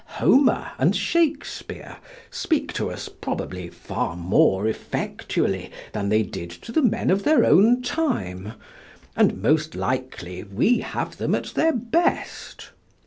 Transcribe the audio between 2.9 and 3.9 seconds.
probably